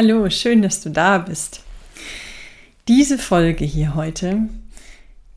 Hallo, 0.00 0.30
schön, 0.30 0.62
dass 0.62 0.80
du 0.80 0.90
da 0.90 1.18
bist. 1.18 1.64
Diese 2.86 3.18
Folge 3.18 3.64
hier 3.64 3.96
heute, 3.96 4.42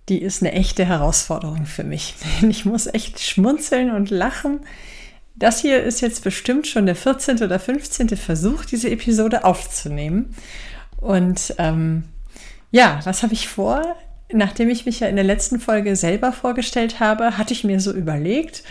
die 0.07 0.21
ist 0.21 0.43
eine 0.43 0.52
echte 0.52 0.85
Herausforderung 0.85 1.65
für 1.65 1.83
mich. 1.83 2.13
Ich 2.47 2.63
muss 2.63 2.85
echt 2.85 3.19
schmunzeln 3.19 3.89
und 3.89 4.11
lachen. 4.11 4.59
Das 5.33 5.61
hier 5.61 5.81
ist 5.81 6.02
jetzt 6.02 6.23
bestimmt 6.23 6.67
schon 6.67 6.85
der 6.85 6.95
14. 6.95 7.41
oder 7.41 7.57
15. 7.57 8.09
Versuch, 8.09 8.63
diese 8.63 8.91
Episode 8.91 9.45
aufzunehmen. 9.45 10.35
Und 10.97 11.55
ähm, 11.57 12.03
ja, 12.69 12.99
was 13.03 13.23
habe 13.23 13.33
ich 13.33 13.47
vor? 13.47 13.95
Nachdem 14.31 14.69
ich 14.69 14.85
mich 14.85 14.99
ja 14.99 15.07
in 15.07 15.16
der 15.16 15.25
letzten 15.25 15.59
Folge 15.59 15.95
selber 15.95 16.31
vorgestellt 16.31 16.99
habe, 16.99 17.35
hatte 17.39 17.53
ich 17.53 17.63
mir 17.63 17.80
so 17.80 17.91
überlegt, 17.91 18.61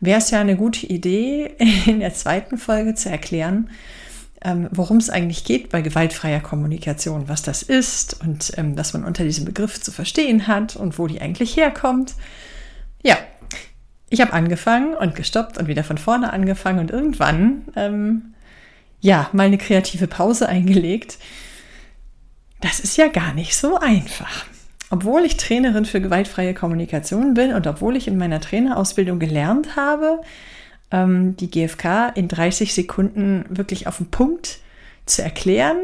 wäre 0.00 0.20
es 0.20 0.30
ja 0.30 0.40
eine 0.40 0.56
gute 0.56 0.86
Idee, 0.86 1.54
in 1.84 2.00
der 2.00 2.14
zweiten 2.14 2.56
Folge 2.56 2.94
zu 2.94 3.10
erklären, 3.10 3.68
ähm, 4.44 4.68
worum 4.70 4.98
es 4.98 5.10
eigentlich 5.10 5.44
geht 5.44 5.70
bei 5.70 5.80
gewaltfreier 5.80 6.40
Kommunikation, 6.40 7.28
was 7.28 7.42
das 7.42 7.62
ist 7.62 8.20
und 8.22 8.52
ähm, 8.56 8.76
was 8.76 8.92
man 8.92 9.04
unter 9.04 9.24
diesem 9.24 9.46
Begriff 9.46 9.80
zu 9.80 9.90
verstehen 9.90 10.46
hat 10.46 10.76
und 10.76 10.98
wo 10.98 11.06
die 11.06 11.20
eigentlich 11.20 11.56
herkommt. 11.56 12.14
Ja, 13.02 13.16
ich 14.10 14.20
habe 14.20 14.34
angefangen 14.34 14.94
und 14.94 15.14
gestoppt 15.14 15.58
und 15.58 15.66
wieder 15.66 15.82
von 15.82 15.98
vorne 15.98 16.32
angefangen 16.32 16.78
und 16.78 16.90
irgendwann, 16.90 17.62
ähm, 17.74 18.34
ja, 19.00 19.28
mal 19.32 19.46
eine 19.46 19.58
kreative 19.58 20.06
Pause 20.06 20.48
eingelegt. 20.48 21.18
Das 22.60 22.80
ist 22.80 22.96
ja 22.96 23.08
gar 23.08 23.34
nicht 23.34 23.56
so 23.56 23.78
einfach. 23.78 24.46
Obwohl 24.90 25.24
ich 25.24 25.36
Trainerin 25.36 25.86
für 25.86 26.00
gewaltfreie 26.00 26.54
Kommunikation 26.54 27.34
bin 27.34 27.52
und 27.52 27.66
obwohl 27.66 27.96
ich 27.96 28.06
in 28.06 28.18
meiner 28.18 28.40
Trainerausbildung 28.40 29.18
gelernt 29.18 29.76
habe, 29.76 30.20
ähm, 30.94 31.36
die 31.36 31.50
GfK 31.50 32.10
in 32.14 32.28
30 32.28 32.72
Sekunden 32.72 33.44
wirklich 33.48 33.88
auf 33.88 33.98
den 33.98 34.10
Punkt 34.10 34.60
zu 35.06 35.22
erklären. 35.22 35.78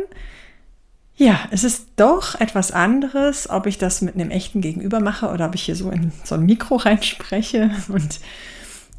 Ja, 1.17 1.41
es 1.51 1.65
ist 1.65 1.89
doch 1.97 2.41
etwas 2.41 2.71
anderes, 2.71 3.51
ob 3.51 3.67
ich 3.67 3.77
das 3.77 4.01
mit 4.01 4.15
einem 4.15 4.31
echten 4.31 4.61
Gegenüber 4.61 5.01
mache 5.01 5.29
oder 5.29 5.47
ob 5.47 5.55
ich 5.55 5.63
hier 5.63 5.77
so 5.77 5.91
in 5.91 6.13
so 6.25 6.37
ein 6.37 6.47
Mikro 6.47 6.77
reinspreche. 6.77 7.71
Und 7.89 8.21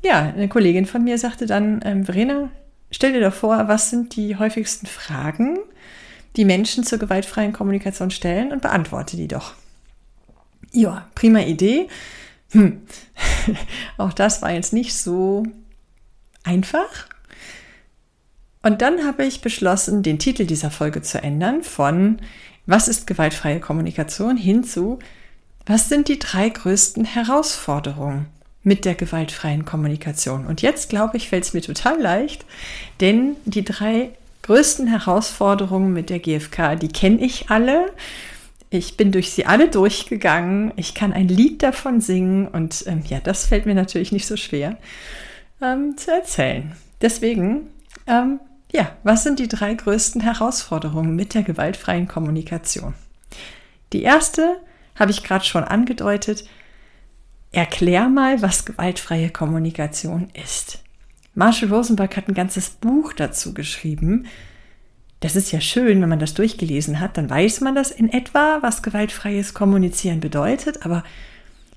ja, 0.04 0.20
eine 0.20 0.50
Kollegin 0.50 0.86
von 0.86 1.04
mir 1.04 1.18
sagte 1.18 1.46
dann, 1.46 1.80
ähm, 1.84 2.06
Verena, 2.06 2.50
stell 2.92 3.14
dir 3.14 3.22
doch 3.22 3.34
vor, 3.34 3.68
was 3.68 3.90
sind 3.90 4.16
die 4.16 4.36
häufigsten 4.36 4.88
Fragen, 4.88 5.58
die 6.36 6.46
Menschen 6.46 6.84
zur 6.84 7.00
gewaltfreien 7.00 7.54
Kommunikation 7.54 8.12
stellen 8.12 8.52
und 8.52 8.62
beantworte 8.62 9.16
die 9.16 9.28
doch. 9.28 9.54
Ja, 10.74 11.08
prima 11.16 11.40
Idee. 11.40 11.88
Hm. 12.52 12.82
Auch 13.98 14.14
das 14.14 14.42
war 14.42 14.52
jetzt 14.52 14.74
nicht 14.74 14.94
so 14.94 15.44
einfach. 16.44 17.08
Und 18.64 18.82
dann 18.82 19.06
habe 19.06 19.26
ich 19.26 19.42
beschlossen, 19.42 20.04
den 20.04 20.20
Titel 20.20 20.46
dieser 20.46 20.72
Folge 20.72 21.02
zu 21.02 21.22
ändern 21.22 21.64
von 21.64 22.20
Was 22.66 22.88
ist 22.88 23.08
gewaltfreie 23.08 23.60
Kommunikation 23.60 24.38
hin 24.38 24.64
zu 24.64 25.00
Was 25.66 25.90
sind 25.90 26.08
die 26.08 26.20
drei 26.20 26.50
größten 26.50 27.06
Herausforderungen 27.06 28.28
mit 28.64 28.86
der 28.86 28.94
gewaltfreien 28.94 29.66
Kommunikation? 29.66 30.46
Und 30.46 30.62
jetzt 30.62 30.90
glaube 30.90 31.18
ich, 31.18 31.30
fällt 31.30 31.46
es 31.46 31.54
mir 31.54 31.62
total 31.62 32.00
leicht, 32.00 32.46
denn 33.00 33.36
die 33.46 33.66
drei 33.66 34.12
größten 34.44 34.88
Herausforderungen 34.88 35.94
mit 35.94 36.10
der 36.10 36.20
GfK, 36.20 36.76
die 36.76 36.88
kenne 36.88 37.24
ich 37.24 37.50
alle. 37.50 37.92
Ich 38.70 38.96
bin 38.96 39.12
durch 39.12 39.32
sie 39.32 39.46
alle 39.46 39.70
durchgegangen. 39.70 40.72
Ich 40.78 40.94
kann 40.94 41.14
ein 41.14 41.28
Lied 41.28 41.62
davon 41.62 42.00
singen 42.00 42.48
und 42.48 42.84
ähm, 42.88 43.04
ja, 43.08 43.20
das 43.20 43.48
fällt 43.48 43.66
mir 43.66 43.76
natürlich 43.76 44.12
nicht 44.12 44.28
so 44.28 44.38
schwer 44.38 44.78
ähm, 45.62 45.98
zu 45.98 46.12
erzählen. 46.12 46.76
Deswegen, 47.02 47.68
ähm, 48.08 48.40
ja, 48.72 48.92
was 49.04 49.24
sind 49.24 49.40
die 49.40 49.48
drei 49.48 49.74
größten 49.74 50.22
Herausforderungen 50.22 51.16
mit 51.16 51.34
der 51.34 51.44
gewaltfreien 51.44 52.08
Kommunikation? 52.08 52.94
Die 53.94 54.04
erste 54.04 54.58
habe 54.96 55.12
ich 55.12 55.24
gerade 55.24 55.46
schon 55.46 55.64
angedeutet. 55.64 56.48
Erklär 57.52 58.08
mal, 58.08 58.42
was 58.42 58.66
gewaltfreie 58.66 59.30
Kommunikation 59.30 60.30
ist. 60.34 60.80
Marshall 61.34 61.70
Rosenberg 61.70 62.16
hat 62.18 62.28
ein 62.28 62.34
ganzes 62.34 62.70
Buch 62.70 63.14
dazu 63.14 63.54
geschrieben. 63.54 64.28
Das 65.22 65.36
ist 65.36 65.52
ja 65.52 65.62
schön, 65.62 66.02
wenn 66.02 66.10
man 66.10 66.20
das 66.20 66.34
durchgelesen 66.34 67.00
hat, 67.00 67.18
dann 67.18 67.30
weiß 67.30 67.62
man 67.62 67.76
das 67.76 67.92
in 67.92 68.12
etwa, 68.12 68.58
was 68.62 68.82
gewaltfreies 68.82 69.54
Kommunizieren 69.54 70.20
bedeutet. 70.20 70.86
Aber 70.86 71.04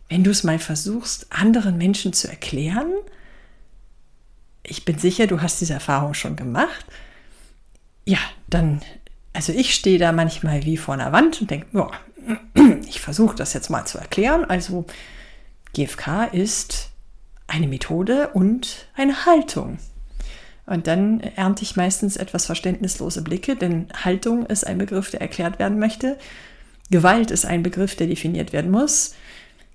wenn 0.08 0.24
du 0.24 0.30
es 0.30 0.44
mal 0.44 0.58
versuchst, 0.58 1.26
anderen 1.30 1.76
Menschen 1.76 2.12
zu 2.12 2.28
erklären, 2.28 2.90
ich 4.66 4.84
bin 4.84 4.98
sicher, 4.98 5.26
du 5.26 5.40
hast 5.40 5.60
diese 5.60 5.74
Erfahrung 5.74 6.14
schon 6.14 6.36
gemacht. 6.36 6.86
Ja, 8.06 8.18
dann, 8.48 8.82
also 9.32 9.52
ich 9.52 9.74
stehe 9.74 9.98
da 9.98 10.12
manchmal 10.12 10.64
wie 10.64 10.76
vor 10.76 10.94
einer 10.94 11.12
Wand 11.12 11.40
und 11.40 11.50
denke, 11.50 11.66
ja, 11.72 11.90
ich 12.88 13.00
versuche 13.00 13.36
das 13.36 13.52
jetzt 13.52 13.70
mal 13.70 13.84
zu 13.84 13.98
erklären. 13.98 14.44
Also 14.44 14.86
GFK 15.74 16.32
ist 16.32 16.90
eine 17.46 17.66
Methode 17.68 18.28
und 18.28 18.86
eine 18.94 19.26
Haltung. 19.26 19.78
Und 20.66 20.86
dann 20.86 21.20
ernte 21.20 21.62
ich 21.62 21.76
meistens 21.76 22.16
etwas 22.16 22.46
verständnislose 22.46 23.20
Blicke, 23.20 23.54
denn 23.54 23.88
Haltung 24.02 24.46
ist 24.46 24.66
ein 24.66 24.78
Begriff, 24.78 25.10
der 25.10 25.20
erklärt 25.20 25.58
werden 25.58 25.78
möchte. 25.78 26.18
Gewalt 26.90 27.30
ist 27.30 27.44
ein 27.44 27.62
Begriff, 27.62 27.96
der 27.96 28.06
definiert 28.06 28.54
werden 28.54 28.70
muss. 28.70 29.14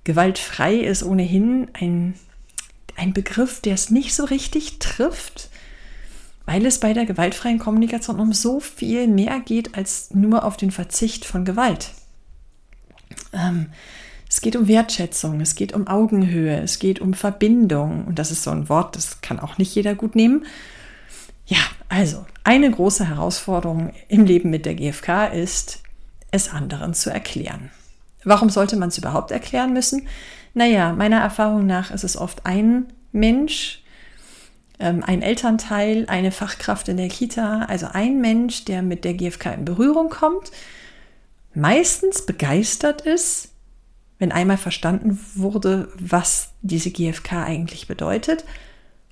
Gewaltfrei 0.03 0.75
ist 0.75 1.03
ohnehin 1.03 1.67
ein 1.73 2.15
ein 2.99 3.13
Begriff, 3.13 3.61
der 3.61 3.73
es 3.73 3.89
nicht 3.89 4.13
so 4.13 4.25
richtig 4.25 4.79
trifft, 4.79 5.49
weil 6.45 6.65
es 6.65 6.79
bei 6.79 6.93
der 6.93 7.05
gewaltfreien 7.05 7.57
Kommunikation 7.57 8.19
um 8.19 8.33
so 8.33 8.59
viel 8.59 9.07
mehr 9.07 9.39
geht 9.39 9.77
als 9.77 10.13
nur 10.13 10.43
auf 10.43 10.57
den 10.57 10.71
Verzicht 10.71 11.23
von 11.23 11.45
Gewalt. 11.45 11.91
Ähm, 13.31 13.67
es 14.27 14.41
geht 14.41 14.55
um 14.55 14.67
Wertschätzung, 14.67 15.39
es 15.39 15.55
geht 15.55 15.73
um 15.73 15.87
Augenhöhe, 15.87 16.59
es 16.59 16.79
geht 16.79 16.99
um 16.99 17.13
Verbindung. 17.13 18.05
Und 18.05 18.19
das 18.19 18.31
ist 18.31 18.43
so 18.43 18.51
ein 18.51 18.67
Wort, 18.67 18.95
das 18.95 19.21
kann 19.21 19.39
auch 19.39 19.57
nicht 19.57 19.73
jeder 19.73 19.95
gut 19.95 20.15
nehmen. 20.15 20.45
Ja, 21.45 21.59
also 21.87 22.25
eine 22.43 22.69
große 22.69 23.07
Herausforderung 23.07 23.93
im 24.07 24.25
Leben 24.25 24.49
mit 24.49 24.65
der 24.65 24.75
GfK 24.75 25.27
ist, 25.27 25.81
es 26.31 26.49
anderen 26.49 26.93
zu 26.93 27.09
erklären. 27.09 27.71
Warum 28.23 28.49
sollte 28.49 28.75
man 28.75 28.89
es 28.89 28.97
überhaupt 28.97 29.31
erklären 29.31 29.71
müssen? 29.71 30.07
Naja, 30.53 30.93
meiner 30.93 31.19
Erfahrung 31.19 31.65
nach 31.65 31.91
ist 31.91 32.03
es 32.03 32.17
oft 32.17 32.45
ein 32.45 32.91
Mensch, 33.11 33.83
ähm, 34.79 35.03
ein 35.05 35.21
Elternteil, 35.21 36.05
eine 36.07 36.31
Fachkraft 36.31 36.87
in 36.87 36.97
der 36.97 37.09
Kita, 37.09 37.63
also 37.67 37.87
ein 37.91 38.21
Mensch, 38.21 38.65
der 38.65 38.81
mit 38.81 39.03
der 39.03 39.13
GfK 39.13 39.53
in 39.53 39.65
Berührung 39.65 40.09
kommt, 40.09 40.51
meistens 41.53 42.25
begeistert 42.25 43.01
ist, 43.01 43.49
wenn 44.17 44.31
einmal 44.31 44.57
verstanden 44.57 45.19
wurde, 45.35 45.89
was 45.97 46.51
diese 46.61 46.91
GfK 46.91 47.43
eigentlich 47.43 47.87
bedeutet. 47.87 48.43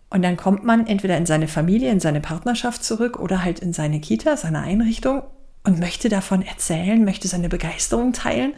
Und 0.09 0.21
dann 0.21 0.37
kommt 0.37 0.63
man 0.63 0.87
entweder 0.87 1.17
in 1.17 1.25
seine 1.25 1.47
Familie, 1.47 1.91
in 1.91 1.99
seine 1.99 2.21
Partnerschaft 2.21 2.83
zurück 2.83 3.19
oder 3.19 3.43
halt 3.43 3.59
in 3.59 3.73
seine 3.73 3.99
Kita, 3.99 4.37
seine 4.37 4.61
Einrichtung 4.61 5.23
und 5.63 5.79
möchte 5.79 6.07
davon 6.07 6.41
erzählen, 6.41 7.03
möchte 7.03 7.27
seine 7.27 7.49
Begeisterung 7.49 8.13
teilen. 8.13 8.53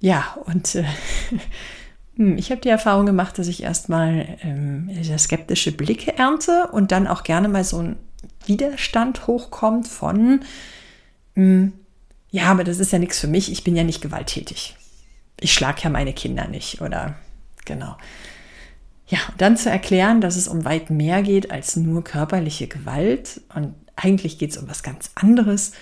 Ja, 0.00 0.36
und 0.44 0.74
äh, 0.74 0.84
hm, 2.16 2.38
ich 2.38 2.50
habe 2.50 2.60
die 2.60 2.68
Erfahrung 2.68 3.06
gemacht, 3.06 3.38
dass 3.38 3.48
ich 3.48 3.62
erstmal 3.62 4.38
ähm, 4.42 4.90
skeptische 5.18 5.72
Blicke 5.72 6.16
ernte 6.16 6.68
und 6.72 6.92
dann 6.92 7.06
auch 7.06 7.22
gerne 7.22 7.48
mal 7.48 7.64
so 7.64 7.78
ein 7.82 7.96
Widerstand 8.46 9.26
hochkommt 9.26 9.88
von, 9.88 10.40
ähm, 11.36 11.72
ja, 12.30 12.44
aber 12.44 12.64
das 12.64 12.78
ist 12.78 12.92
ja 12.92 12.98
nichts 12.98 13.18
für 13.18 13.26
mich, 13.26 13.50
ich 13.50 13.64
bin 13.64 13.76
ja 13.76 13.84
nicht 13.84 14.00
gewalttätig. 14.00 14.76
Ich 15.40 15.52
schlage 15.52 15.82
ja 15.82 15.90
meine 15.90 16.12
Kinder 16.12 16.48
nicht 16.48 16.80
oder 16.82 17.16
genau. 17.64 17.96
Ja, 19.06 19.18
und 19.30 19.40
dann 19.40 19.56
zu 19.56 19.70
erklären, 19.70 20.20
dass 20.20 20.36
es 20.36 20.48
um 20.48 20.64
weit 20.64 20.90
mehr 20.90 21.22
geht 21.22 21.50
als 21.50 21.76
nur 21.76 22.04
körperliche 22.04 22.68
Gewalt 22.68 23.40
und 23.54 23.74
eigentlich 23.96 24.38
geht 24.38 24.50
es 24.50 24.58
um 24.58 24.68
was 24.68 24.82
ganz 24.82 25.10
anderes. 25.14 25.72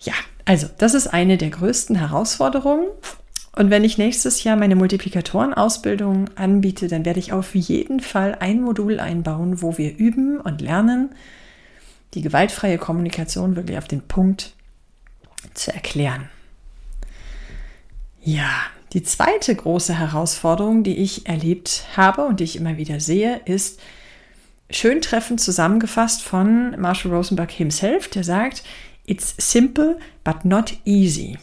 Ja, 0.00 0.14
also 0.48 0.66
das 0.78 0.94
ist 0.94 1.08
eine 1.08 1.36
der 1.36 1.50
größten 1.50 1.94
Herausforderungen. 1.94 2.86
Und 3.54 3.68
wenn 3.68 3.84
ich 3.84 3.98
nächstes 3.98 4.44
Jahr 4.44 4.56
meine 4.56 4.76
Multiplikatorenausbildung 4.76 6.30
anbiete, 6.36 6.88
dann 6.88 7.04
werde 7.04 7.20
ich 7.20 7.34
auf 7.34 7.54
jeden 7.54 8.00
Fall 8.00 8.34
ein 8.40 8.62
Modul 8.62 8.98
einbauen, 8.98 9.60
wo 9.60 9.76
wir 9.76 9.98
üben 9.98 10.40
und 10.40 10.62
lernen, 10.62 11.10
die 12.14 12.22
gewaltfreie 12.22 12.78
Kommunikation 12.78 13.56
wirklich 13.56 13.76
auf 13.76 13.88
den 13.88 14.00
Punkt 14.00 14.54
zu 15.52 15.70
erklären. 15.74 16.30
Ja, 18.22 18.48
die 18.94 19.02
zweite 19.02 19.54
große 19.54 19.98
Herausforderung, 19.98 20.82
die 20.82 20.96
ich 20.96 21.26
erlebt 21.28 21.84
habe 21.94 22.24
und 22.24 22.40
die 22.40 22.44
ich 22.44 22.56
immer 22.56 22.78
wieder 22.78 23.00
sehe, 23.00 23.42
ist 23.44 23.80
schön 24.70 25.02
treffend 25.02 25.42
zusammengefasst 25.42 26.22
von 26.22 26.74
Marshall 26.80 27.12
Rosenberg 27.12 27.50
himself, 27.50 28.08
der 28.08 28.24
sagt, 28.24 28.62
It's 29.08 29.34
simple 29.38 29.98
but 30.22 30.44
not 30.44 30.76
easy. 30.84 31.38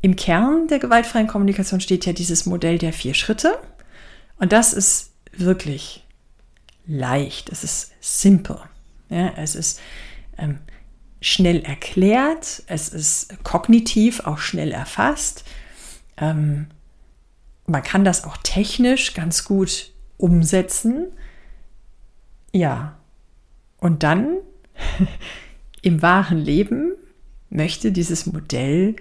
Im 0.00 0.16
Kern 0.16 0.66
der 0.68 0.78
gewaltfreien 0.78 1.26
Kommunikation 1.26 1.80
steht 1.80 2.06
ja 2.06 2.14
dieses 2.14 2.46
Modell 2.46 2.78
der 2.78 2.94
vier 2.94 3.12
Schritte. 3.12 3.58
Und 4.38 4.52
das 4.52 4.72
ist 4.72 5.10
wirklich 5.32 6.06
leicht. 6.86 7.50
Es 7.50 7.64
ist 7.64 7.92
simple. 8.00 8.60
Ja, 9.10 9.34
es 9.36 9.54
ist 9.54 9.80
ähm, 10.38 10.60
schnell 11.20 11.60
erklärt. 11.60 12.62
Es 12.66 12.88
ist 12.88 13.44
kognitiv 13.44 14.20
auch 14.20 14.38
schnell 14.38 14.72
erfasst. 14.72 15.44
Ähm, 16.16 16.68
man 17.66 17.82
kann 17.82 18.04
das 18.04 18.24
auch 18.24 18.38
technisch 18.38 19.12
ganz 19.12 19.44
gut 19.44 19.92
umsetzen. 20.16 21.08
Ja. 22.52 22.96
Und 23.80 24.02
dann 24.02 24.38
im 25.82 26.02
wahren 26.02 26.38
Leben 26.38 26.92
möchte 27.50 27.92
dieses 27.92 28.26
Modell 28.26 28.96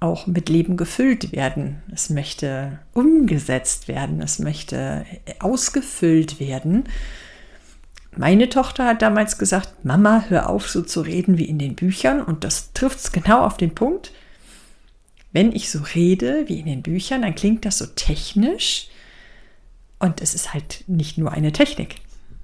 auch 0.00 0.26
mit 0.26 0.48
Leben 0.48 0.76
gefüllt 0.76 1.32
werden. 1.32 1.82
Es 1.92 2.10
möchte 2.10 2.80
umgesetzt 2.92 3.86
werden. 3.86 4.20
Es 4.20 4.38
möchte 4.40 5.06
ausgefüllt 5.38 6.40
werden. 6.40 6.84
Meine 8.16 8.48
Tochter 8.48 8.86
hat 8.86 9.00
damals 9.00 9.38
gesagt, 9.38 9.84
Mama, 9.84 10.24
hör 10.28 10.50
auf, 10.50 10.68
so 10.68 10.82
zu 10.82 11.00
reden 11.00 11.38
wie 11.38 11.44
in 11.44 11.58
den 11.58 11.76
Büchern. 11.76 12.20
Und 12.20 12.44
das 12.44 12.72
trifft 12.72 12.98
es 12.98 13.12
genau 13.12 13.44
auf 13.44 13.56
den 13.56 13.74
Punkt. 13.74 14.12
Wenn 15.32 15.52
ich 15.52 15.70
so 15.70 15.80
rede 15.94 16.44
wie 16.48 16.58
in 16.58 16.66
den 16.66 16.82
Büchern, 16.82 17.22
dann 17.22 17.34
klingt 17.34 17.64
das 17.64 17.78
so 17.78 17.86
technisch. 17.86 18.88
Und 19.98 20.20
es 20.20 20.34
ist 20.34 20.52
halt 20.52 20.84
nicht 20.88 21.16
nur 21.16 21.32
eine 21.32 21.52
Technik. 21.52 21.96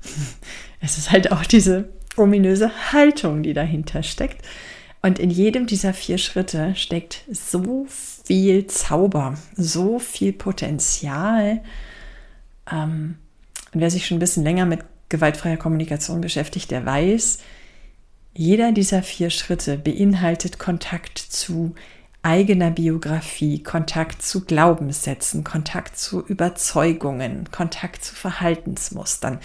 Es 0.80 0.96
ist 0.96 1.10
halt 1.10 1.32
auch 1.32 1.44
diese 1.44 1.88
ominöse 2.18 2.70
Haltung, 2.92 3.42
die 3.42 3.54
dahinter 3.54 4.02
steckt. 4.02 4.44
Und 5.00 5.18
in 5.18 5.30
jedem 5.30 5.66
dieser 5.66 5.94
vier 5.94 6.18
Schritte 6.18 6.74
steckt 6.74 7.24
so 7.30 7.86
viel 8.24 8.66
Zauber, 8.66 9.34
so 9.56 9.98
viel 9.98 10.32
Potenzial. 10.32 11.62
Ähm, 12.70 13.16
und 13.72 13.80
wer 13.80 13.90
sich 13.90 14.06
schon 14.06 14.16
ein 14.16 14.20
bisschen 14.20 14.44
länger 14.44 14.66
mit 14.66 14.80
gewaltfreier 15.08 15.56
Kommunikation 15.56 16.20
beschäftigt, 16.20 16.70
der 16.70 16.84
weiß, 16.84 17.38
jeder 18.34 18.72
dieser 18.72 19.02
vier 19.02 19.30
Schritte 19.30 19.78
beinhaltet 19.78 20.58
Kontakt 20.58 21.18
zu 21.18 21.74
eigener 22.22 22.70
Biografie, 22.70 23.62
Kontakt 23.62 24.22
zu 24.22 24.44
Glaubenssätzen, 24.44 25.44
Kontakt 25.44 25.96
zu 25.96 26.20
Überzeugungen, 26.24 27.48
Kontakt 27.50 28.04
zu 28.04 28.14
Verhaltensmustern. 28.14 29.38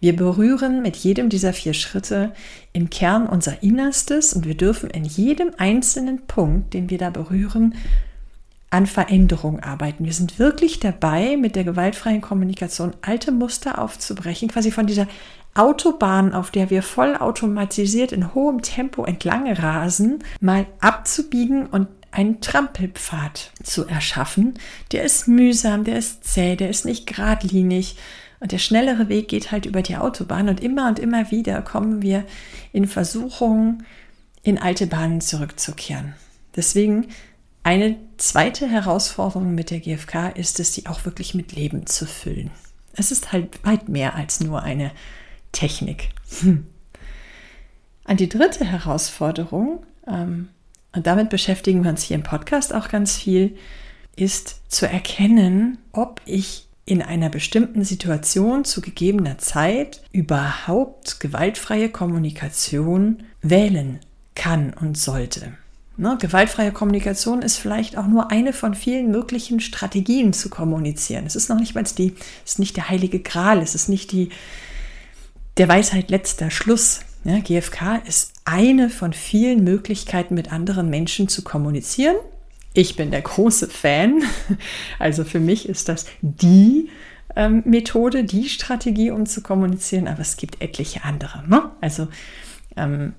Wir 0.00 0.14
berühren 0.14 0.82
mit 0.82 0.96
jedem 0.96 1.28
dieser 1.28 1.52
vier 1.52 1.74
Schritte 1.74 2.32
im 2.72 2.90
Kern 2.90 3.26
unser 3.26 3.62
Innerstes 3.62 4.32
und 4.32 4.46
wir 4.46 4.56
dürfen 4.56 4.90
in 4.90 5.04
jedem 5.04 5.50
einzelnen 5.58 6.26
Punkt, 6.26 6.74
den 6.74 6.90
wir 6.90 6.98
da 6.98 7.10
berühren, 7.10 7.74
an 8.70 8.86
Veränderung 8.86 9.60
arbeiten. 9.60 10.04
Wir 10.04 10.12
sind 10.12 10.38
wirklich 10.38 10.78
dabei, 10.78 11.36
mit 11.36 11.56
der 11.56 11.64
gewaltfreien 11.64 12.20
Kommunikation 12.20 12.92
alte 13.00 13.32
Muster 13.32 13.80
aufzubrechen, 13.80 14.48
quasi 14.48 14.70
von 14.70 14.86
dieser 14.86 15.08
Autobahn, 15.54 16.34
auf 16.34 16.50
der 16.50 16.70
wir 16.70 16.82
vollautomatisiert 16.82 18.12
in 18.12 18.34
hohem 18.34 18.62
Tempo 18.62 19.04
entlang 19.04 19.50
rasen, 19.50 20.22
mal 20.40 20.66
abzubiegen 20.80 21.66
und 21.66 21.88
einen 22.10 22.40
Trampelpfad 22.40 23.52
zu 23.62 23.86
erschaffen. 23.86 24.54
Der 24.92 25.02
ist 25.02 25.28
mühsam, 25.28 25.84
der 25.84 25.98
ist 25.98 26.24
zäh, 26.24 26.56
der 26.56 26.70
ist 26.70 26.84
nicht 26.84 27.06
geradlinig. 27.06 27.96
Und 28.40 28.52
der 28.52 28.58
schnellere 28.58 29.08
Weg 29.08 29.28
geht 29.28 29.50
halt 29.50 29.66
über 29.66 29.82
die 29.82 29.96
Autobahn. 29.96 30.48
Und 30.48 30.60
immer 30.60 30.88
und 30.88 30.98
immer 30.98 31.30
wieder 31.30 31.60
kommen 31.62 32.02
wir 32.02 32.24
in 32.72 32.86
Versuchungen, 32.86 33.84
in 34.42 34.58
alte 34.58 34.86
Bahnen 34.86 35.20
zurückzukehren. 35.20 36.14
Deswegen 36.54 37.08
eine 37.62 37.96
zweite 38.16 38.68
Herausforderung 38.68 39.54
mit 39.54 39.70
der 39.70 39.80
GfK 39.80 40.30
ist 40.34 40.60
es, 40.60 40.74
sie 40.74 40.86
auch 40.86 41.04
wirklich 41.04 41.34
mit 41.34 41.52
Leben 41.52 41.86
zu 41.86 42.06
füllen. 42.06 42.50
Es 42.92 43.10
ist 43.10 43.32
halt 43.32 43.64
weit 43.64 43.88
mehr 43.88 44.14
als 44.14 44.40
nur 44.40 44.62
eine 44.62 44.92
Technik. 45.52 46.10
Hm. 46.40 46.66
An 48.04 48.16
die 48.16 48.28
dritte 48.28 48.64
Herausforderung 48.64 49.84
ähm, 50.06 50.48
und 50.92 51.06
damit 51.06 51.28
beschäftigen 51.28 51.84
wir 51.84 51.90
uns 51.90 52.02
hier 52.02 52.16
im 52.16 52.22
Podcast 52.22 52.72
auch 52.72 52.88
ganz 52.88 53.16
viel, 53.16 53.56
ist 54.16 54.62
zu 54.68 54.88
erkennen, 54.88 55.78
ob 55.92 56.20
ich 56.24 56.67
in 56.88 57.02
einer 57.02 57.28
bestimmten 57.28 57.84
Situation 57.84 58.64
zu 58.64 58.80
gegebener 58.80 59.36
Zeit 59.36 60.02
überhaupt 60.10 61.20
gewaltfreie 61.20 61.90
Kommunikation 61.90 63.24
wählen 63.42 64.00
kann 64.34 64.72
und 64.72 64.96
sollte. 64.96 65.52
Ne, 65.98 66.16
gewaltfreie 66.18 66.72
Kommunikation 66.72 67.42
ist 67.42 67.58
vielleicht 67.58 67.98
auch 67.98 68.06
nur 68.06 68.30
eine 68.30 68.54
von 68.54 68.74
vielen 68.74 69.10
möglichen 69.10 69.60
Strategien 69.60 70.32
zu 70.32 70.48
kommunizieren. 70.48 71.26
Es 71.26 71.36
ist 71.36 71.50
noch 71.50 71.58
nicht 71.58 71.74
mal 71.74 71.84
die, 71.84 72.14
es 72.46 72.52
ist 72.52 72.58
nicht 72.58 72.76
der 72.78 72.88
heilige 72.88 73.20
Gral, 73.20 73.58
es 73.58 73.74
ist 73.74 73.90
nicht 73.90 74.12
die, 74.12 74.30
der 75.58 75.68
Weisheit 75.68 76.08
letzter 76.10 76.50
Schluss. 76.50 77.00
Ja, 77.24 77.38
GFK 77.40 78.00
ist 78.06 78.32
eine 78.46 78.88
von 78.88 79.12
vielen 79.12 79.62
Möglichkeiten, 79.62 80.34
mit 80.34 80.52
anderen 80.52 80.88
Menschen 80.88 81.28
zu 81.28 81.42
kommunizieren. 81.42 82.16
Ich 82.78 82.94
bin 82.94 83.10
der 83.10 83.22
große 83.22 83.66
Fan. 83.66 84.22
Also 85.00 85.24
für 85.24 85.40
mich 85.40 85.68
ist 85.68 85.88
das 85.88 86.06
die 86.20 86.90
ähm, 87.34 87.64
Methode, 87.66 88.22
die 88.22 88.48
Strategie, 88.48 89.10
um 89.10 89.26
zu 89.26 89.42
kommunizieren, 89.42 90.06
aber 90.06 90.20
es 90.20 90.36
gibt 90.36 90.62
etliche 90.62 91.02
andere. 91.02 91.42
Ne? 91.48 91.72
Also 91.80 92.06
ähm, 92.76 93.14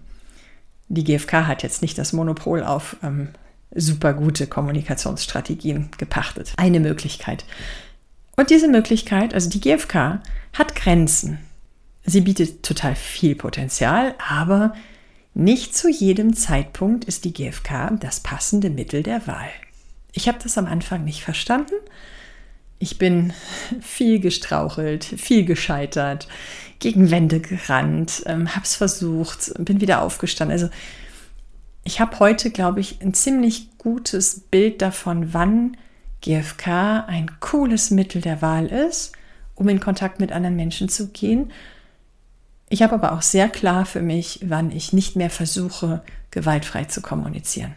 die 0.87 1.03
GfK 1.03 1.45
hat 1.45 1.61
jetzt 1.61 1.81
nicht 1.81 1.97
das 1.97 2.13
Monopol 2.13 2.63
auf 2.63 2.95
ähm, 3.03 3.29
super 3.75 4.13
gute 4.13 4.47
Kommunikationsstrategien 4.47 5.89
gepachtet. 5.97 6.53
Eine 6.55 6.79
Möglichkeit. 6.79 7.43
Und 8.37 8.51
diese 8.51 8.69
Möglichkeit, 8.69 9.33
also 9.33 9.49
die 9.49 9.59
GfK, 9.59 10.21
hat 10.53 10.73
Grenzen. 10.73 11.37
Sie 12.05 12.21
bietet 12.21 12.63
total 12.63 12.95
viel 12.95 13.35
Potenzial, 13.35 14.15
aber 14.25 14.73
nicht 15.33 15.75
zu 15.75 15.89
jedem 15.89 16.35
Zeitpunkt 16.35 17.05
ist 17.05 17.25
die 17.25 17.33
GfK 17.33 17.97
das 17.99 18.19
passende 18.19 18.69
Mittel 18.69 19.03
der 19.03 19.25
Wahl. 19.27 19.49
Ich 20.11 20.27
habe 20.27 20.39
das 20.41 20.57
am 20.57 20.65
Anfang 20.65 21.03
nicht 21.03 21.23
verstanden. 21.23 21.75
Ich 22.79 22.97
bin 22.97 23.33
viel 23.81 24.19
gestrauchelt, 24.19 25.03
viel 25.03 25.45
gescheitert, 25.45 26.27
gegen 26.79 27.11
Wände 27.11 27.41
gerannt, 27.41 28.23
ähm, 28.25 28.55
habe 28.55 28.63
es 28.63 28.75
versucht, 28.75 29.51
bin 29.59 29.81
wieder 29.81 30.01
aufgestanden. 30.01 30.53
Also 30.53 30.69
ich 31.83 31.99
habe 31.99 32.19
heute, 32.19 32.51
glaube 32.51 32.79
ich, 32.79 33.01
ein 33.01 33.13
ziemlich 33.13 33.77
gutes 33.77 34.41
Bild 34.51 34.81
davon, 34.81 35.33
wann 35.33 35.77
GfK 36.21 37.05
ein 37.07 37.31
cooles 37.39 37.91
Mittel 37.91 38.21
der 38.21 38.41
Wahl 38.41 38.67
ist, 38.67 39.13
um 39.55 39.67
in 39.67 39.79
Kontakt 39.79 40.19
mit 40.19 40.31
anderen 40.31 40.55
Menschen 40.55 40.89
zu 40.89 41.09
gehen 41.09 41.51
ich 42.69 42.83
habe 42.83 42.93
aber 42.93 43.11
auch 43.13 43.23
sehr 43.23 43.49
klar 43.49 43.85
für 43.85 44.01
mich, 44.01 44.39
wann 44.43 44.71
ich 44.71 44.93
nicht 44.93 45.15
mehr 45.15 45.29
versuche, 45.29 46.01
gewaltfrei 46.31 46.85
zu 46.85 47.01
kommunizieren. 47.01 47.73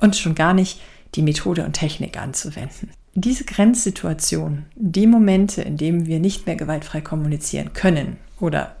Und 0.00 0.16
schon 0.16 0.34
gar 0.34 0.52
nicht 0.52 0.80
die 1.14 1.22
Methode 1.22 1.64
und 1.64 1.74
Technik 1.74 2.18
anzuwenden. 2.20 2.90
Diese 3.14 3.44
Grenzsituation, 3.44 4.64
die 4.74 5.06
Momente, 5.06 5.62
in 5.62 5.76
denen 5.76 6.06
wir 6.06 6.18
nicht 6.18 6.46
mehr 6.46 6.56
gewaltfrei 6.56 7.00
kommunizieren 7.02 7.72
können 7.72 8.16
oder 8.40 8.74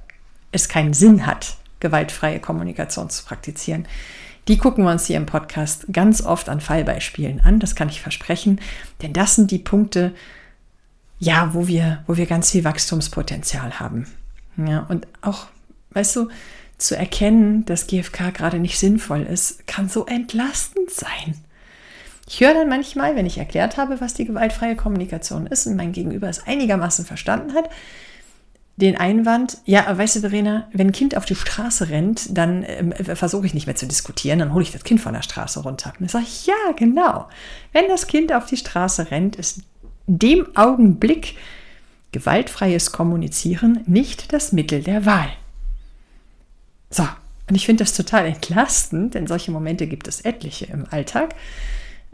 es 0.50 0.68
keinen 0.68 0.94
Sinn 0.94 1.26
hat, 1.26 1.56
gewaltfreie 1.80 2.40
Kommunikation 2.40 3.10
zu 3.10 3.24
praktizieren, 3.24 3.86
die 4.48 4.58
gucken 4.58 4.84
wir 4.84 4.90
uns 4.90 5.06
hier 5.06 5.18
im 5.18 5.26
Podcast 5.26 5.86
ganz 5.92 6.22
oft 6.22 6.48
an 6.48 6.60
Fallbeispielen 6.60 7.40
an, 7.40 7.60
das 7.60 7.76
kann 7.76 7.88
ich 7.88 8.00
versprechen, 8.00 8.60
denn 9.02 9.12
das 9.12 9.36
sind 9.36 9.50
die 9.50 9.58
Punkte, 9.58 10.12
ja, 11.20 11.54
wo 11.54 11.68
wir, 11.68 12.02
wo 12.08 12.16
wir 12.16 12.26
ganz 12.26 12.50
viel 12.50 12.64
Wachstumspotenzial 12.64 13.78
haben. 13.78 14.06
Ja, 14.56 14.86
und 14.88 15.06
auch, 15.20 15.46
weißt 15.90 16.16
du, 16.16 16.28
zu 16.78 16.96
erkennen, 16.96 17.64
dass 17.64 17.86
GFK 17.86 18.34
gerade 18.34 18.58
nicht 18.58 18.78
sinnvoll 18.78 19.22
ist, 19.22 19.66
kann 19.66 19.88
so 19.88 20.06
entlastend 20.06 20.90
sein. 20.90 21.36
Ich 22.28 22.40
höre 22.40 22.54
dann 22.54 22.68
manchmal, 22.68 23.16
wenn 23.16 23.26
ich 23.26 23.38
erklärt 23.38 23.76
habe, 23.76 24.00
was 24.00 24.14
die 24.14 24.24
gewaltfreie 24.24 24.76
Kommunikation 24.76 25.46
ist 25.46 25.66
und 25.66 25.76
mein 25.76 25.92
Gegenüber 25.92 26.28
es 26.28 26.46
einigermaßen 26.46 27.04
verstanden 27.04 27.54
hat, 27.54 27.68
den 28.76 28.96
Einwand, 28.96 29.58
ja, 29.64 29.86
weißt 29.96 30.16
du, 30.16 30.20
Verena, 30.20 30.66
wenn 30.72 30.88
ein 30.88 30.92
Kind 30.92 31.16
auf 31.16 31.26
die 31.26 31.34
Straße 31.34 31.90
rennt, 31.90 32.36
dann 32.36 32.62
äh, 32.62 33.16
versuche 33.16 33.46
ich 33.46 33.54
nicht 33.54 33.66
mehr 33.66 33.76
zu 33.76 33.86
diskutieren, 33.86 34.38
dann 34.38 34.54
hole 34.54 34.62
ich 34.62 34.72
das 34.72 34.82
Kind 34.82 35.00
von 35.00 35.12
der 35.12 35.22
Straße 35.22 35.60
runter. 35.60 35.92
Und 35.98 36.06
ich 36.06 36.12
sage, 36.12 36.24
ja, 36.46 36.72
genau. 36.74 37.28
Wenn 37.72 37.88
das 37.88 38.06
Kind 38.06 38.32
auf 38.32 38.46
die 38.46 38.56
Straße 38.56 39.10
rennt, 39.10 39.36
ist 39.36 39.60
dem 40.06 40.56
Augenblick 40.56 41.36
gewaltfreies 42.12 42.92
Kommunizieren 42.92 43.80
nicht 43.86 44.32
das 44.32 44.52
Mittel 44.52 44.82
der 44.82 45.06
Wahl. 45.06 45.30
So, 46.90 47.08
und 47.48 47.56
ich 47.56 47.66
finde 47.66 47.84
das 47.84 47.94
total 47.94 48.26
entlastend, 48.26 49.14
denn 49.14 49.26
solche 49.26 49.50
Momente 49.50 49.86
gibt 49.86 50.06
es 50.08 50.20
etliche 50.20 50.66
im 50.66 50.86
Alltag. 50.90 51.34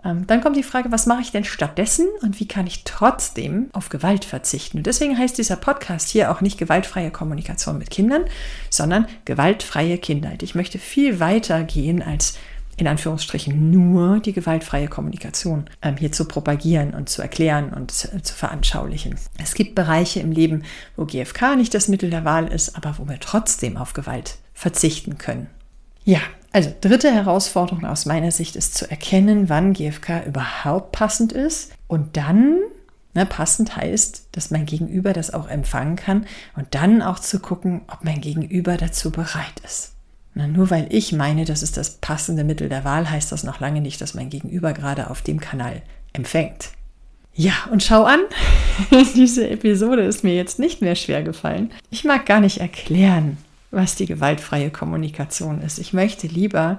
Ähm, 0.04 0.26
dann 0.28 0.40
kommt 0.40 0.56
die 0.56 0.62
Frage, 0.62 0.92
was 0.92 1.06
mache 1.06 1.22
ich 1.22 1.32
denn 1.32 1.44
stattdessen 1.44 2.06
und 2.22 2.38
wie 2.38 2.46
kann 2.46 2.66
ich 2.66 2.84
trotzdem 2.84 3.68
auf 3.72 3.88
Gewalt 3.88 4.24
verzichten? 4.24 4.78
Und 4.78 4.86
deswegen 4.86 5.18
heißt 5.18 5.36
dieser 5.36 5.56
Podcast 5.56 6.08
hier 6.08 6.30
auch 6.30 6.40
nicht 6.40 6.58
gewaltfreie 6.58 7.10
Kommunikation 7.10 7.78
mit 7.78 7.90
Kindern, 7.90 8.24
sondern 8.70 9.08
gewaltfreie 9.24 9.98
Kindheit. 9.98 10.42
Ich 10.42 10.54
möchte 10.54 10.78
viel 10.78 11.18
weiter 11.18 11.64
gehen 11.64 12.02
als 12.02 12.38
in 12.78 12.86
Anführungsstrichen 12.86 13.70
nur 13.70 14.20
die 14.20 14.32
gewaltfreie 14.32 14.88
Kommunikation 14.88 15.68
ähm, 15.82 15.96
hier 15.96 16.12
zu 16.12 16.26
propagieren 16.26 16.94
und 16.94 17.08
zu 17.08 17.20
erklären 17.20 17.74
und 17.74 17.90
zu, 17.90 18.22
zu 18.22 18.34
veranschaulichen. 18.34 19.16
Es 19.42 19.54
gibt 19.54 19.74
Bereiche 19.74 20.20
im 20.20 20.32
Leben, 20.32 20.62
wo 20.96 21.04
GFK 21.04 21.56
nicht 21.56 21.74
das 21.74 21.88
Mittel 21.88 22.10
der 22.10 22.24
Wahl 22.24 22.46
ist, 22.48 22.76
aber 22.76 22.96
wo 22.98 23.08
wir 23.08 23.20
trotzdem 23.20 23.76
auf 23.76 23.92
Gewalt 23.92 24.36
verzichten 24.54 25.18
können. 25.18 25.48
Ja, 26.04 26.20
also 26.52 26.72
dritte 26.80 27.12
Herausforderung 27.12 27.84
aus 27.84 28.06
meiner 28.06 28.30
Sicht 28.30 28.56
ist 28.56 28.74
zu 28.74 28.90
erkennen, 28.90 29.48
wann 29.48 29.74
GFK 29.74 30.24
überhaupt 30.26 30.92
passend 30.92 31.32
ist 31.32 31.72
und 31.86 32.16
dann 32.16 32.58
Ne, 33.14 33.26
passend 33.26 33.74
heißt, 33.74 34.28
dass 34.32 34.52
mein 34.52 34.64
Gegenüber 34.64 35.12
das 35.12 35.34
auch 35.34 35.48
empfangen 35.48 35.96
kann 35.96 36.26
und 36.54 36.74
dann 36.76 37.02
auch 37.02 37.18
zu 37.18 37.40
gucken, 37.40 37.80
ob 37.88 38.04
mein 38.04 38.20
Gegenüber 38.20 38.76
dazu 38.76 39.10
bereit 39.10 39.60
ist. 39.64 39.94
Na, 40.38 40.46
nur 40.46 40.70
weil 40.70 40.86
ich 40.90 41.12
meine, 41.12 41.44
das 41.44 41.64
ist 41.64 41.76
das 41.76 41.96
passende 41.96 42.44
Mittel 42.44 42.68
der 42.68 42.84
Wahl, 42.84 43.10
heißt 43.10 43.32
das 43.32 43.42
noch 43.42 43.58
lange 43.58 43.80
nicht, 43.80 44.00
dass 44.00 44.14
mein 44.14 44.30
Gegenüber 44.30 44.72
gerade 44.72 45.10
auf 45.10 45.20
dem 45.20 45.40
Kanal 45.40 45.82
empfängt. 46.12 46.70
Ja, 47.34 47.54
und 47.72 47.82
schau 47.82 48.04
an, 48.04 48.20
diese 49.16 49.50
Episode 49.50 50.02
ist 50.02 50.22
mir 50.22 50.36
jetzt 50.36 50.60
nicht 50.60 50.80
mehr 50.80 50.94
schwer 50.94 51.24
gefallen. 51.24 51.72
Ich 51.90 52.04
mag 52.04 52.24
gar 52.24 52.38
nicht 52.38 52.58
erklären, 52.58 53.38
was 53.72 53.96
die 53.96 54.06
gewaltfreie 54.06 54.70
Kommunikation 54.70 55.60
ist. 55.60 55.80
Ich 55.80 55.92
möchte 55.92 56.28
lieber 56.28 56.78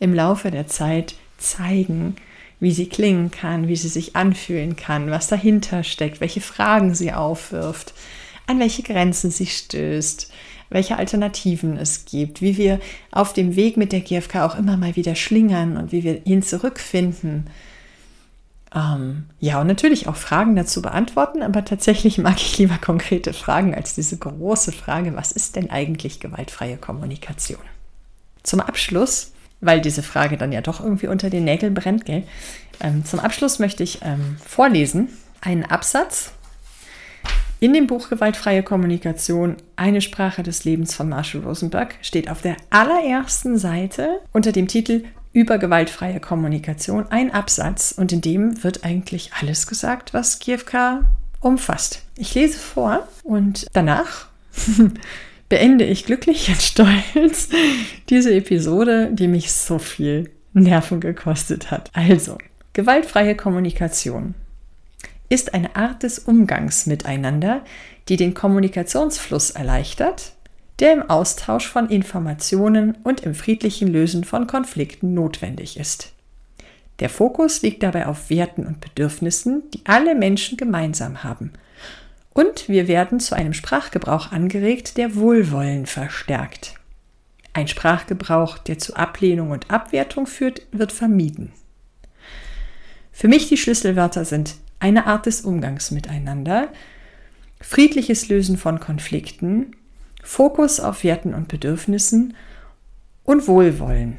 im 0.00 0.12
Laufe 0.12 0.50
der 0.50 0.66
Zeit 0.66 1.14
zeigen, 1.38 2.14
wie 2.60 2.72
sie 2.72 2.90
klingen 2.90 3.30
kann, 3.30 3.68
wie 3.68 3.76
sie 3.76 3.88
sich 3.88 4.16
anfühlen 4.16 4.76
kann, 4.76 5.10
was 5.10 5.28
dahinter 5.28 5.82
steckt, 5.82 6.20
welche 6.20 6.42
Fragen 6.42 6.94
sie 6.94 7.14
aufwirft, 7.14 7.94
an 8.48 8.58
welche 8.58 8.82
Grenzen 8.82 9.30
sie 9.30 9.46
stößt, 9.46 10.32
welche 10.70 10.96
Alternativen 10.96 11.76
es 11.76 12.04
gibt, 12.04 12.42
wie 12.42 12.56
wir 12.56 12.80
auf 13.12 13.32
dem 13.32 13.56
Weg 13.56 13.76
mit 13.76 13.92
der 13.92 14.00
GfK 14.00 14.44
auch 14.44 14.58
immer 14.58 14.76
mal 14.76 14.96
wieder 14.96 15.14
schlingern 15.14 15.76
und 15.76 15.92
wie 15.92 16.02
wir 16.02 16.26
ihn 16.26 16.42
zurückfinden. 16.42 17.48
Ähm, 18.74 19.24
ja, 19.40 19.60
und 19.60 19.66
natürlich 19.66 20.08
auch 20.08 20.16
Fragen 20.16 20.56
dazu 20.56 20.82
beantworten, 20.82 21.42
aber 21.42 21.64
tatsächlich 21.64 22.18
mag 22.18 22.36
ich 22.36 22.58
lieber 22.58 22.78
konkrete 22.78 23.32
Fragen 23.32 23.74
als 23.74 23.94
diese 23.94 24.16
große 24.16 24.72
Frage, 24.72 25.14
was 25.16 25.32
ist 25.32 25.56
denn 25.56 25.70
eigentlich 25.70 26.20
gewaltfreie 26.20 26.76
Kommunikation? 26.76 27.60
Zum 28.42 28.60
Abschluss, 28.60 29.32
weil 29.60 29.80
diese 29.80 30.02
Frage 30.02 30.36
dann 30.36 30.52
ja 30.52 30.60
doch 30.60 30.80
irgendwie 30.80 31.08
unter 31.08 31.30
den 31.30 31.44
Nägeln 31.44 31.74
brennt, 31.74 32.04
gell? 32.04 32.24
Ähm, 32.80 33.04
zum 33.04 33.20
Abschluss 33.20 33.58
möchte 33.58 33.82
ich 33.82 34.00
ähm, 34.02 34.36
vorlesen 34.44 35.08
einen 35.40 35.64
Absatz 35.64 36.32
in 37.60 37.72
dem 37.72 37.86
Buch 37.86 38.08
Gewaltfreie 38.08 38.62
Kommunikation, 38.62 39.56
eine 39.74 40.00
Sprache 40.00 40.42
des 40.42 40.64
Lebens 40.64 40.94
von 40.94 41.08
Marshall 41.08 41.42
Rosenberg, 41.42 41.96
steht 42.02 42.30
auf 42.30 42.40
der 42.40 42.56
allerersten 42.70 43.58
Seite 43.58 44.20
unter 44.32 44.52
dem 44.52 44.68
Titel 44.68 45.04
über 45.32 45.58
gewaltfreie 45.58 46.20
Kommunikation 46.20 47.06
ein 47.10 47.32
Absatz 47.32 47.92
und 47.96 48.12
in 48.12 48.20
dem 48.20 48.62
wird 48.62 48.84
eigentlich 48.84 49.32
alles 49.40 49.66
gesagt, 49.66 50.14
was 50.14 50.38
GFK 50.38 51.04
umfasst. 51.40 52.02
Ich 52.16 52.34
lese 52.34 52.58
vor 52.58 53.06
und 53.24 53.66
danach 53.72 54.26
beende 55.48 55.84
ich 55.84 56.06
glücklich 56.06 56.48
und 56.48 56.62
stolz 56.62 57.48
diese 58.08 58.34
Episode, 58.34 59.10
die 59.12 59.28
mich 59.28 59.52
so 59.52 59.78
viel 59.78 60.30
Nerven 60.52 61.00
gekostet 61.00 61.70
hat. 61.70 61.90
Also, 61.92 62.38
gewaltfreie 62.72 63.36
Kommunikation 63.36 64.34
ist 65.28 65.54
eine 65.54 65.76
Art 65.76 66.02
des 66.02 66.18
Umgangs 66.18 66.86
miteinander, 66.86 67.62
die 68.08 68.16
den 68.16 68.34
Kommunikationsfluss 68.34 69.50
erleichtert 69.50 70.32
der 70.78 70.92
im 70.92 71.10
Austausch 71.10 71.66
von 71.66 71.88
Informationen 71.88 72.96
und 73.02 73.20
im 73.20 73.34
friedlichen 73.34 73.88
Lösen 73.88 74.24
von 74.24 74.46
Konflikten 74.46 75.14
notwendig 75.14 75.78
ist. 75.78 76.12
Der 77.00 77.08
Fokus 77.08 77.62
liegt 77.62 77.82
dabei 77.82 78.06
auf 78.06 78.30
Werten 78.30 78.66
und 78.66 78.80
Bedürfnissen, 78.80 79.62
die 79.74 79.80
alle 79.84 80.14
Menschen 80.14 80.56
gemeinsam 80.56 81.22
haben. 81.22 81.52
Und 82.32 82.68
wir 82.68 82.86
werden 82.86 83.18
zu 83.20 83.34
einem 83.34 83.54
Sprachgebrauch 83.54 84.30
angeregt, 84.30 84.96
der 84.96 85.16
Wohlwollen 85.16 85.86
verstärkt. 85.86 86.74
Ein 87.52 87.66
Sprachgebrauch, 87.66 88.58
der 88.58 88.78
zu 88.78 88.94
Ablehnung 88.94 89.50
und 89.50 89.70
Abwertung 89.70 90.26
führt, 90.26 90.62
wird 90.70 90.92
vermieden. 90.92 91.52
Für 93.10 93.26
mich 93.26 93.48
die 93.48 93.56
Schlüsselwörter 93.56 94.24
sind 94.24 94.54
eine 94.80 95.06
Art 95.06 95.26
des 95.26 95.42
Umgangs 95.42 95.90
miteinander, 95.90 96.68
friedliches 97.60 98.28
Lösen 98.28 98.56
von 98.56 98.80
Konflikten, 98.80 99.72
Fokus 100.22 100.80
auf 100.80 101.04
Werten 101.04 101.34
und 101.34 101.48
Bedürfnissen 101.48 102.34
und 103.24 103.48
Wohlwollen. 103.48 104.18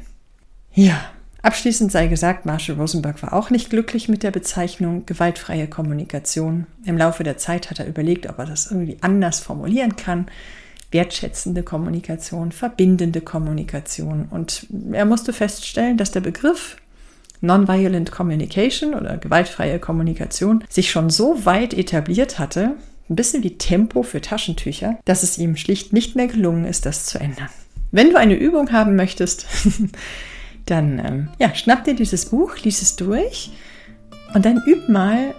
Ja, 0.72 1.00
abschließend 1.42 1.90
sei 1.90 2.06
gesagt, 2.06 2.46
Marshall 2.46 2.76
Rosenberg 2.76 3.22
war 3.22 3.32
auch 3.32 3.50
nicht 3.50 3.70
glücklich 3.70 4.08
mit 4.08 4.22
der 4.22 4.30
Bezeichnung 4.30 5.06
gewaltfreie 5.06 5.68
Kommunikation. 5.68 6.66
Im 6.84 6.98
Laufe 6.98 7.24
der 7.24 7.38
Zeit 7.38 7.70
hat 7.70 7.78
er 7.78 7.86
überlegt, 7.86 8.28
ob 8.28 8.38
er 8.38 8.46
das 8.46 8.70
irgendwie 8.70 8.98
anders 9.00 9.40
formulieren 9.40 9.96
kann. 9.96 10.26
Wertschätzende 10.90 11.62
Kommunikation, 11.62 12.52
verbindende 12.52 13.20
Kommunikation. 13.20 14.26
Und 14.30 14.66
er 14.92 15.04
musste 15.04 15.32
feststellen, 15.32 15.96
dass 15.96 16.10
der 16.10 16.20
Begriff 16.20 16.76
Nonviolent 17.40 18.12
Communication 18.12 18.94
oder 18.94 19.16
gewaltfreie 19.16 19.78
Kommunikation 19.78 20.64
sich 20.68 20.90
schon 20.90 21.10
so 21.10 21.44
weit 21.44 21.74
etabliert 21.74 22.38
hatte, 22.38 22.76
ein 23.08 23.16
bisschen 23.16 23.42
wie 23.42 23.58
Tempo 23.58 24.02
für 24.02 24.20
Taschentücher, 24.20 24.98
dass 25.04 25.22
es 25.22 25.38
ihm 25.38 25.56
schlicht 25.56 25.92
nicht 25.92 26.16
mehr 26.16 26.28
gelungen 26.28 26.64
ist, 26.64 26.86
das 26.86 27.06
zu 27.06 27.18
ändern. 27.18 27.48
Wenn 27.90 28.10
du 28.10 28.18
eine 28.18 28.34
Übung 28.34 28.72
haben 28.72 28.94
möchtest, 28.94 29.46
dann 30.66 30.98
ähm, 30.98 31.28
ja, 31.38 31.54
schnapp 31.54 31.84
dir 31.84 31.94
dieses 31.94 32.26
Buch, 32.26 32.56
lies 32.58 32.82
es 32.82 32.96
durch 32.96 33.50
und 34.34 34.44
dann 34.44 34.62
üb 34.64 34.88
mal 34.88 35.34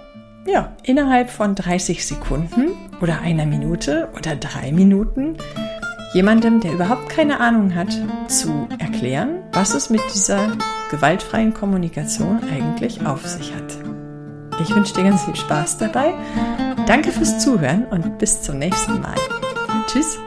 ja, 0.46 0.76
innerhalb 0.84 1.30
von 1.30 1.56
30 1.56 2.06
Sekunden 2.06 2.72
oder 3.00 3.22
einer 3.22 3.46
Minute 3.46 4.10
oder 4.18 4.36
drei 4.36 4.72
Minuten 4.72 5.38
jemandem, 6.14 6.60
der 6.60 6.74
überhaupt 6.74 7.10
keine 7.10 7.40
Ahnung 7.40 7.74
hat, 7.74 7.98
zu 8.28 8.68
erklären, 8.80 9.41
was 9.54 9.74
es 9.74 9.90
mit 9.90 10.02
dieser 10.14 10.58
gewaltfreien 10.90 11.54
Kommunikation 11.54 12.42
eigentlich 12.52 13.06
auf 13.06 13.26
sich 13.26 13.54
hat. 13.54 13.78
Ich 14.62 14.76
wünsche 14.76 14.94
dir 14.94 15.04
ganz 15.04 15.24
viel 15.24 15.36
Spaß 15.36 15.78
dabei 15.78 16.14
Danke 16.92 17.12
fürs 17.12 17.40
Zuhören 17.40 17.86
und 17.86 18.18
bis 18.18 18.42
zum 18.42 18.58
nächsten 18.58 19.00
Mal. 19.00 19.16
Tschüss. 19.88 20.18